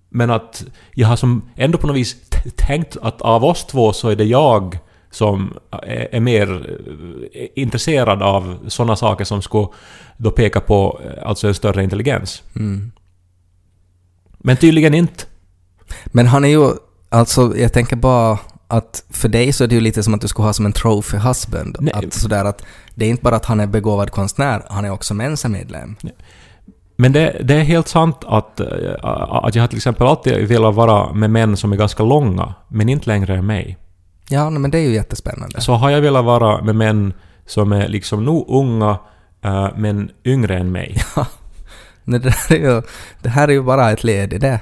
[0.09, 2.17] Men att jag har som ändå på något vis
[2.57, 4.79] tänkt att av oss två så är det jag
[5.13, 6.79] som är, mer
[7.33, 9.69] eh, intresserad av sådana saker som skulle
[10.17, 12.43] då peka på eh, alltså en större intelligens.
[12.57, 12.93] Mm.
[14.39, 15.25] Men tydligen inte.
[16.07, 16.73] Men han är ju,
[17.09, 20.29] alltså jag tänker bara att för dig så är det ju lite som att du
[20.29, 21.77] skulle ha som en trophy husband.
[21.81, 21.95] Nej.
[21.95, 22.63] Att sådär att
[22.95, 25.97] det är inte bara att han är begåvad konstnär, han är också Mensa-medlem.
[26.97, 28.67] Men det, det är helt sant att, eh,
[29.03, 32.89] att jag har till exempel alltid velat vara med män som är ganska långa, men
[32.89, 33.79] inte längre än mig.
[34.33, 35.61] Ja, men det är ju jättespännande.
[35.61, 37.13] Så har jag velat vara med män
[37.47, 38.99] som är liksom nog unga,
[39.45, 41.03] eh, men yngre än mig.
[42.05, 42.83] Nej, det, där är ju,
[43.23, 44.61] det här är ju bara ett led i det.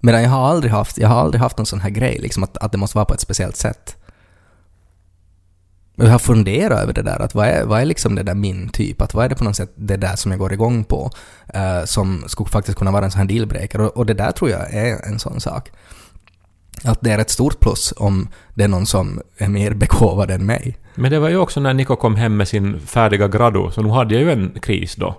[0.00, 2.56] Medan jag har aldrig haft, jag har aldrig haft någon sån här grej, liksom att,
[2.56, 3.96] att det måste vara på ett speciellt sätt.
[5.94, 8.68] Jag har funderat över det där, att vad är, vad är liksom det där min
[8.68, 9.02] typ?
[9.02, 11.10] Att vad är det på något sätt det där som jag går igång på,
[11.54, 13.80] eh, som skulle faktiskt kunna vara en sån här dealbreaker?
[13.80, 15.70] Och, och det där tror jag är en sån sak.
[16.84, 20.46] Att det är ett stort plus om det är någon som är mer begåvad än
[20.46, 20.78] mig.
[20.94, 23.88] Men det var ju också när Niko kom hem med sin färdiga grado, så nu
[23.88, 25.14] hade jag ju en kris då.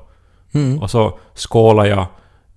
[0.53, 0.79] Mm.
[0.79, 2.05] Och så skålade jag,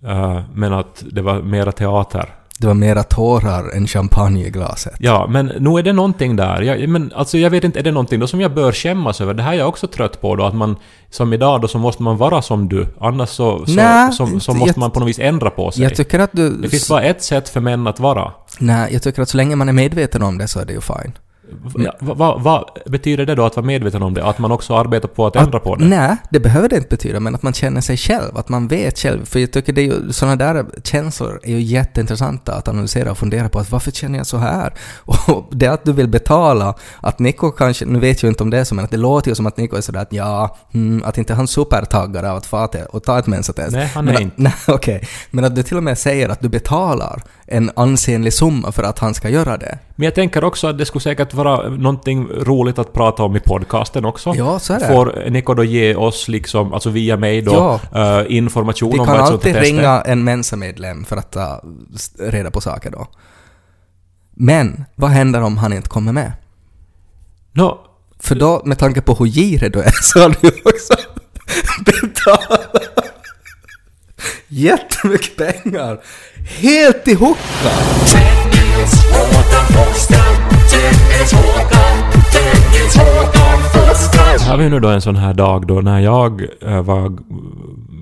[0.03, 2.35] eh, men att det var mera teater.
[2.59, 4.95] Det var mera tårar än champagne i glaset.
[4.99, 6.63] Ja, men nu är det någonting där.
[6.63, 9.35] Jag, men alltså jag vet inte, är det någonting då som jag bör skämmas över?
[9.35, 10.77] Det här är jag också trött på då, att man
[11.11, 12.87] som idag då så måste man vara som du.
[13.01, 15.71] Annars så, så, Nä, så, så inte- måste jag- man på något vis ändra på
[15.71, 15.83] sig.
[15.83, 16.51] Jag tycker att du...
[16.51, 18.33] det finns bara ett sätt för män att vara.
[18.59, 20.81] Nej, jag tycker att så länge man är medveten om det så är det ju
[20.81, 21.13] fine.
[21.79, 24.25] Ja, vad va, betyder det då att vara medveten om det?
[24.25, 25.85] Att man också arbetar på att ändra på det?
[25.85, 28.99] Nej, det behöver det inte betyda, men att man känner sig själv, att man vet
[28.99, 29.25] själv.
[29.25, 33.19] För jag tycker det är ju, sådana där känslor är ju jätteintressanta att analysera och
[33.19, 34.75] fundera på att varför känner jag så här?
[35.05, 38.59] Och det att du vill betala, att Nico kanske, nu vet jag inte om det
[38.59, 41.03] är så, men att det låter ju som att Nico är sådär att ja, mm,
[41.05, 43.73] att inte han supertaggar av att fara och ta ett mensatest.
[43.73, 44.37] Nej, han men är att, inte.
[44.43, 45.09] Nej, okej.
[45.31, 48.99] Men att du till och med säger att du betalar en ansenlig summa för att
[48.99, 49.79] han ska göra det.
[49.97, 53.41] Men jag tänker också att det skulle säkert vara någonting roligt att prata om i
[53.41, 54.35] podcasten också.
[54.37, 54.87] Ja, så är det.
[54.87, 58.21] Får Nico då ge oss liksom, alltså via mig då, Ja.
[58.21, 59.77] eh, information Vi om kan vad ett sånt alltid test är?
[59.77, 61.61] ringa en Mensa-medlem för att ta
[62.19, 63.07] reda på saker då.
[64.39, 66.33] Men, vad händer om han inte kommer med?
[67.53, 67.81] Nå,
[68.19, 70.95] För då, med tanke på hur girig du är, så har du också
[71.87, 72.75] betalat
[74.49, 76.01] jättemycket pengar.
[76.61, 77.17] Helt i!
[81.31, 83.59] Dennis Håkan
[84.47, 87.13] här har vi nu då en sån här dag då när jag eh, var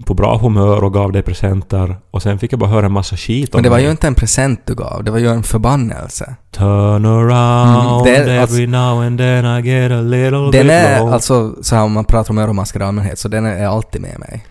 [0.04, 3.16] på bra humör och gav dig presenter och sen fick jag bara höra en massa
[3.16, 3.84] skit om Men det var dig.
[3.84, 6.34] ju inte en present du gav, det var ju en förbannelse.
[6.50, 10.70] Turn around Mm, är alltså- every now and then I get a little Den bit
[10.70, 11.12] är, low.
[11.12, 14.18] alltså, så här om man pratar om öronmaskar i allmänhet, så den är alltid med
[14.18, 14.44] mig.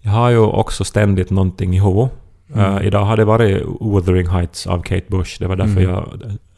[0.00, 2.12] Jag har ju också ständigt någonting i huvudet.
[2.54, 2.76] Mm.
[2.76, 5.36] Eh, idag har det varit Wuthering Heights av Kate Bush.
[5.38, 5.90] Det var därför Mm.
[5.90, 6.08] jag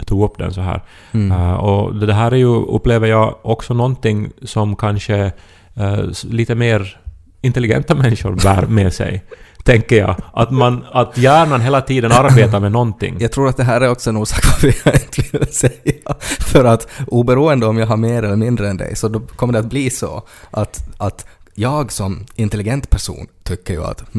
[0.06, 0.82] tog upp den så här.
[1.12, 1.32] Mm.
[1.32, 5.32] Eh, och det här är ju, upplever jag, också någonting som kanske
[5.74, 7.00] eh, s- lite mer
[7.42, 9.24] intelligenta människor bär med sig.
[9.64, 10.16] Tänker jag.
[10.32, 13.16] Att, man, att hjärnan hela tiden arbetar med någonting.
[13.20, 16.14] Jag tror att det här är också en orsak varför jag inte vill säga.
[16.40, 19.58] För att oberoende om jag har mer eller mindre än dig så då kommer det
[19.58, 24.04] att bli så att, att jag som intelligent person tycker ju att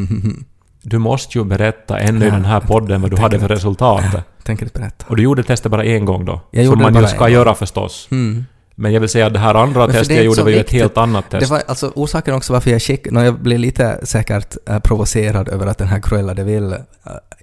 [0.90, 4.04] Du måste ju berätta ännu i Ja, den här podden vad du hade för resultat.
[4.44, 5.06] tänker inte berätta.
[5.08, 6.42] Och du gjorde testet bara en gång då?
[6.52, 8.08] Jag som man ju ska göra förstås.
[8.12, 8.46] Mm.
[8.76, 10.98] Men jag vill säga att det här andra testet jag gjorde var ju ett helt
[10.98, 11.42] annat test.
[11.42, 15.50] Det var alltså orsaken också varför jag skick, när jag blev lite säkert äh, provocerad
[15.50, 16.80] över att den här Cruella de Vil äh,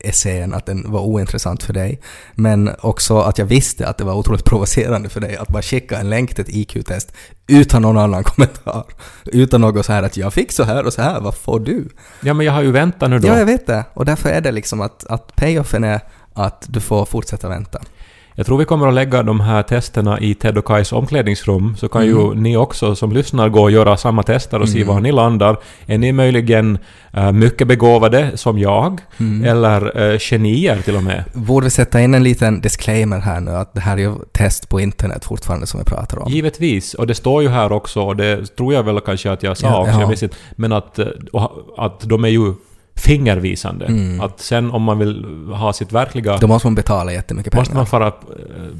[0.05, 2.01] essän, att den var ointressant för dig.
[2.35, 5.99] Men också att jag visste att det var otroligt provocerande för dig att bara skicka
[5.99, 7.13] en länk till ett IQ-test
[7.47, 8.85] utan någon annan kommentar.
[9.25, 11.89] Utan något så här att jag fick så här och så här, vad får du?
[12.21, 13.29] Ja, men jag har ju väntat nu då.
[13.29, 13.85] Ja, jag vet det.
[13.95, 16.01] Och därför är det liksom att, att payoffen är
[16.35, 17.81] att du får fortsätta vänta.
[18.37, 21.89] Jag tror vi kommer att lägga de här testerna i Ted och Kais omklädningsrum, så
[21.89, 25.13] kan ju ni också som lyssnar gå och göra samma tester och se var ni
[25.13, 25.57] landar.
[25.87, 26.79] Är ni möjligen
[27.13, 29.01] eh, mycket begåvade, som jag,
[29.45, 31.25] eller uh, genier till och med?
[31.33, 34.69] Borde vi sätta in en liten disclaimer här nu att det här är ju test
[34.69, 36.33] på internet fortfarande som vi pratar om.
[36.33, 39.57] Givetvis, och det står ju här också, och det tror jag väl kanske att jag
[39.57, 40.01] sa Ja, också, ja.
[40.01, 41.07] jag inte, men att, eh,
[41.77, 42.55] att de är ju
[42.97, 43.87] fingervisande.
[43.87, 44.21] Mm.
[44.21, 46.37] Att sen om man vill ha sitt verkliga...
[46.37, 47.61] Då måste man betala jättemycket pengar.
[47.61, 48.13] måste man fara eh,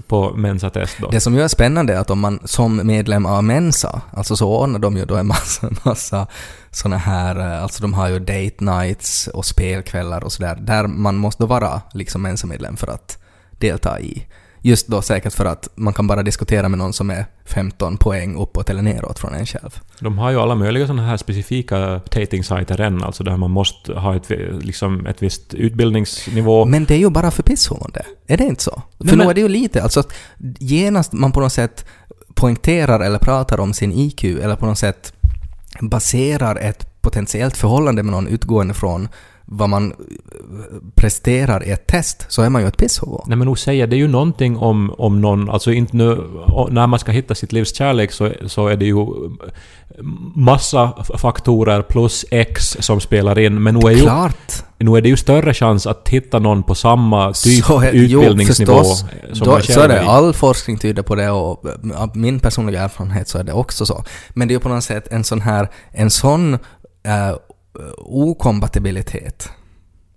[0.07, 1.11] på Mensa-test då.
[1.11, 4.49] Det som ju är spännande är att om man som medlem av Mensa, alltså så
[4.61, 6.27] ordnar de ju då en massa, massa
[6.71, 11.17] såna här, eh, alltså de har ju date nights och spelkvällar och sådär, där man
[11.17, 13.19] måste vara liksom Mensa-medlem för att
[13.59, 14.27] delta i.
[14.67, 18.37] Just då säkert för att man kan bara diskutera med någon som är 15 poäng
[18.37, 19.81] uppåt eller neråt från en själv.
[20.01, 24.17] De har ju alla möjliga sådana här specifika dating-sajter än, alltså där man måste ha
[24.17, 24.31] ett,
[24.63, 26.65] liksom ett visst utbildningsnivå.
[26.65, 28.03] Men det är ju bara för pisshående.
[28.27, 28.83] Är det inte så?
[28.99, 30.13] Nej, för men- nu är det ju lite, alltså att
[30.59, 31.87] genast man på något sätt
[32.35, 35.13] poängterar eller pratar om sin IQ eller på något sätt
[35.81, 39.09] baserar ett potentiellt förhållande med någon utgående från
[39.57, 39.97] vad man eh,
[40.95, 43.25] presterar i ett test, så är man ju ett pisshåvo.
[43.27, 46.21] Nej men nog säger det är ju någonting om, om någon, alltså inte nu,
[46.71, 49.07] när man ska hitta sitt livs kärlek så, så är det ju
[50.35, 54.05] massa f- faktorer plus X som spelar in, men nu är, ju,
[54.79, 58.21] nu är det ju större chans att hitta någon på samma typ Så är- jo,
[58.21, 59.05] utbildningsnivå förstås.
[59.33, 60.03] som Då, man så själv är det.
[60.03, 60.07] i.
[60.07, 63.87] All forskning tyder på det och eh, av min personliga erfarenhet så är det också
[63.87, 64.05] så.
[64.31, 67.37] Men det är ju på något sätt en sån här, en sån eh,
[67.99, 69.49] okompatibilitet.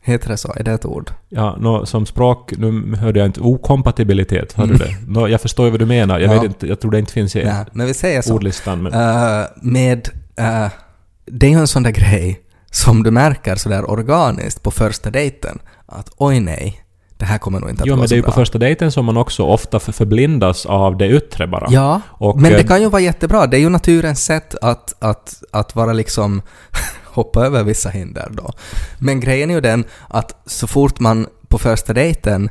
[0.01, 0.53] Heter det så?
[0.55, 1.11] Är det ett ord?
[1.29, 4.95] Ja, nå, som språk, nu hörde jag inte okompatibilitet, hörde du det?
[5.07, 6.35] Nå, jag förstår ju vad du menar, jag Mm.
[6.35, 6.41] Ja.
[6.41, 8.33] vet inte, jag tror det inte finns i Nej, men vi säger så.
[8.33, 8.93] ordlistan, men...
[8.93, 10.09] Eh, med...
[10.37, 10.67] eh,
[11.25, 12.41] det är ju en sån där grej
[12.71, 15.59] som du märker sådär organiskt på första dejten.
[15.85, 16.81] Att oj nej,
[17.17, 18.91] det här kommer nog inte att Jo, gå men det är ju på första dejten
[18.91, 21.67] som man också ofta för- förblindas av det yttre bara.
[21.69, 23.47] Ja, Och, men det eh, kan ju vara jättebra.
[23.47, 26.41] Det är ju naturens sätt att, att, att vara liksom
[27.17, 28.53] hoppa över vissa hinder då.
[28.99, 32.49] Men grejen är ju den att så fort man på första dejten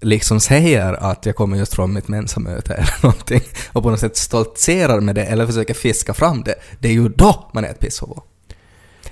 [0.00, 3.42] liksom säger att jag kommer just från mitt mensamöte eller någonting
[3.72, 7.08] och på något sätt stoltserar med det eller försöker fiska fram det, det är ju
[7.08, 8.18] då man är ett pisshuvud.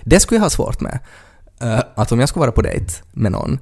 [0.02, 0.98] Det skulle jag ha svårt med.
[1.61, 3.59] Eh, att om jag skulle vara på dejt med någon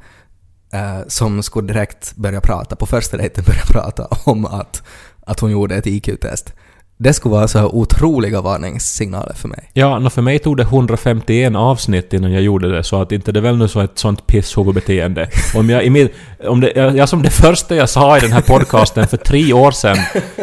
[0.73, 4.83] eh, som skulle direkt börja prata, på första dejten börja prata om att,
[5.27, 6.53] att hon gjorde ett IQ-test.
[6.97, 9.71] Det skulle vara så här otroliga varningssignaler för mig.
[9.73, 13.33] Ja, nå för mig tog det 151 avsnitt innan jag gjorde det, så att inte
[13.33, 15.29] det är väl nu så ett sånt pisshuvudbeteende.
[15.55, 16.09] Om jag, i min,
[16.47, 19.71] om det, jag, som det första jag sa i den här podcasten för tre år
[19.71, 19.97] sedan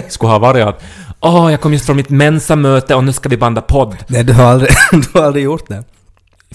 [0.08, 0.84] skulle ha varit att
[1.24, 3.96] Åh, jag kom just från mitt mensamöte och nu ska vi banda podd.
[4.08, 5.84] Nej, du har aldrig, du har aldrig gjort det.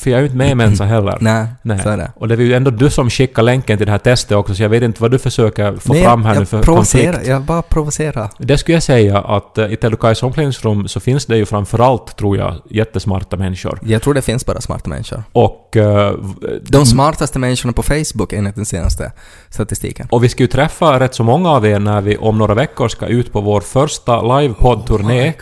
[0.00, 1.18] För jag är ju inte med i Mensa heller.
[1.20, 1.78] Nej, Nej.
[1.82, 2.10] så är det.
[2.14, 4.62] Och det är ju ändå du som skickar länken till det här testet också, så
[4.62, 7.26] jag vet inte vad du försöker få Nej, fram här jag nu för konflikt.
[7.26, 8.30] Jag bara provocerar.
[8.38, 12.36] Det skulle jag säga att eh, i Telukais omklädningsrum så finns det ju framförallt, tror
[12.36, 13.78] jag, jättesmarta människor.
[13.82, 15.22] Jag tror det finns bara smarta människor.
[15.32, 19.12] Och, v- De smartaste människorna på Facebook enligt den senaste
[19.50, 20.08] statistiken.
[20.10, 22.88] och vi ska ju träffa rätt så många av er när vi om några veckor
[22.88, 25.32] ska ut på vår första live-podd-turné.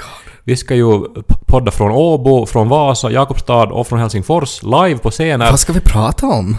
[0.44, 1.00] Vi ska ju
[1.46, 5.50] podda från Åbo, från Vasa, Jakobstad och från Helsingfors live på scenen.
[5.50, 6.56] Vad ska vi prata om?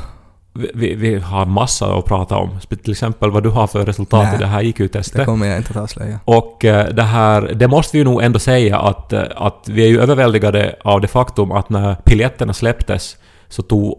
[0.54, 2.50] Vi, vi, vi har massa att prata om.
[2.84, 5.26] Till exempel vad du har för resultat Nej, i det här Det IQ-testet.
[5.26, 6.20] kommer jag inte att avslöja.
[6.26, 9.84] Och eh, det här, det måste vi ju nog ändå säga att, eh, att vi
[9.84, 13.18] är ju överväldigade av det faktum att när biljetterna släpptes
[13.50, 13.96] så tog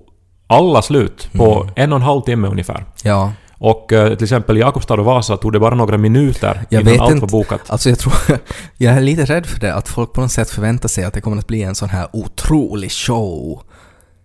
[0.46, 1.72] alla slut på Mm.
[1.76, 2.84] en och en halv timme ungefär.
[3.02, 3.32] Ja.
[3.58, 7.20] Och eh, till exempel Jakobstad och Vasa tog det bara några minuter Jag innan allt
[7.20, 7.60] var bokat.
[7.66, 8.14] Alltså jag tror...
[8.76, 11.20] Jag är lite rädd för det, att folk på något sätt förväntar sig att det
[11.20, 13.62] kommer att bli en sån här otrolig show.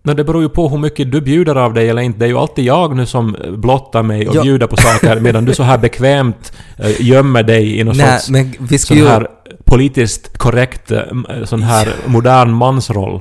[0.04, 2.18] No, det beror ju på hur mycket du bjuder av dig eller inte.
[2.18, 4.42] Det är ju alltid jag nu som blottar mig och Ja.
[4.42, 8.30] bjuder på saker medan du så här bekvämt eh, gömmer dig i någon Nej, sorts
[8.30, 9.06] men vi ska sån ju...
[9.06, 9.28] här
[9.64, 11.00] politiskt korrekt eh,
[11.44, 13.20] sån här modern mansroll.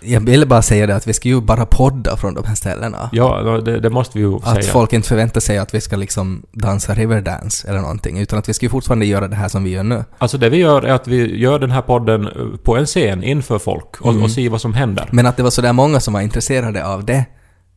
[0.00, 3.10] Jag ville bara säga det att vi ska ju bara podda från de här ställena.
[3.12, 4.72] Ja, det, det måste vi ju Att säga.
[4.72, 8.54] folk inte förväntar sig att vi ska liksom dansa riverdance eller någonting, utan att vi
[8.54, 10.04] ska ju fortfarande göra det här som vi gör nu.
[10.18, 12.32] Alltså det vi gör är att vi gör den här podden eh,
[12.64, 14.22] på en scen inför folk och, Mm.
[14.22, 15.08] och ser vad som händer.
[15.12, 17.24] Men att det var sådär många som var intresserade av det,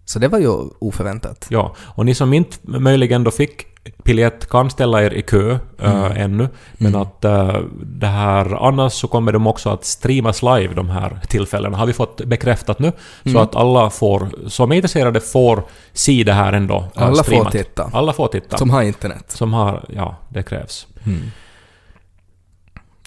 [0.06, 0.48] så det var ju
[0.80, 1.46] oförväntat.
[1.50, 3.66] Ja, och ni som inte möjligen då fick
[4.04, 6.50] biljett kan ställa er i kö eh, ännu.
[6.74, 7.02] Men Mm.
[7.02, 11.78] att eh, det här, annars så kommer de också att streamas live de här tillfällena,
[11.78, 12.91] har vi fått bekräftat nu.
[13.24, 13.41] Så Mm.
[13.41, 15.63] att alla får, som är intresserade får
[15.94, 16.78] se det här ändå.
[16.96, 17.52] eh, Alla får streamat.
[17.52, 17.89] titta.
[17.94, 18.58] Alla får titta.
[18.58, 19.32] Som har internet.
[19.32, 20.88] Som har, ja, det krävs.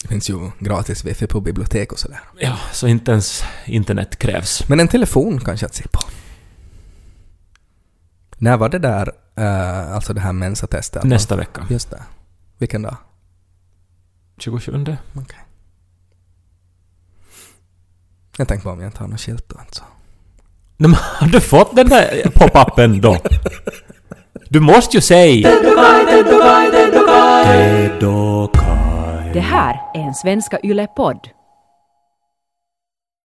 [0.02, 2.20] Det finns ju gratis wifi på bibliotek och sådär.
[2.38, 4.68] Ja, så inte ens internet krävs.
[4.68, 6.00] Men en telefon kanske att se på.
[8.38, 11.04] När var det där, eh, alltså det här mensatestet?
[11.04, 11.66] Nästa vecka.
[11.70, 12.02] Just det.
[12.58, 12.96] Vilken dag?
[14.38, 14.72] 27.
[15.16, 15.38] Okej.
[18.36, 19.84] Jag tänkte bara om jag inte har något skilt då alltså.
[20.76, 23.16] Nej, men har du fått den där pop-upen då?
[24.48, 25.48] Du måste ju säga...
[29.32, 31.28] Det här är en Svenska Yle-podd.